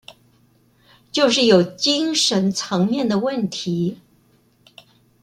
[1.11, 3.99] 就是有精神層面的問題